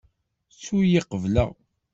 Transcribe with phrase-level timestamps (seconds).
[0.53, 1.49] Ttu-yi qebleɣ.